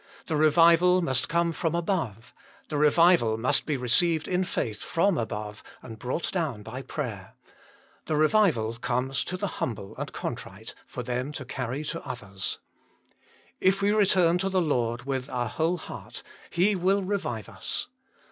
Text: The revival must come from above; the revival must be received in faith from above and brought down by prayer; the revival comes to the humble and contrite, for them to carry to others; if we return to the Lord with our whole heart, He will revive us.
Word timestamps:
The 0.25 0.35
revival 0.35 1.03
must 1.03 1.29
come 1.29 1.51
from 1.51 1.75
above; 1.75 2.33
the 2.69 2.77
revival 2.79 3.37
must 3.37 3.67
be 3.67 3.77
received 3.77 4.27
in 4.27 4.43
faith 4.43 4.81
from 4.81 5.15
above 5.15 5.61
and 5.83 5.99
brought 5.99 6.31
down 6.31 6.63
by 6.63 6.81
prayer; 6.81 7.35
the 8.05 8.15
revival 8.15 8.75
comes 8.77 9.23
to 9.25 9.37
the 9.37 9.45
humble 9.61 9.95
and 9.97 10.11
contrite, 10.11 10.73
for 10.87 11.03
them 11.03 11.31
to 11.33 11.45
carry 11.45 11.83
to 11.85 12.03
others; 12.03 12.57
if 13.59 13.79
we 13.79 13.91
return 13.91 14.39
to 14.39 14.49
the 14.49 14.59
Lord 14.59 15.03
with 15.05 15.29
our 15.29 15.47
whole 15.49 15.77
heart, 15.77 16.23
He 16.49 16.75
will 16.75 17.03
revive 17.03 17.47
us. 17.47 17.85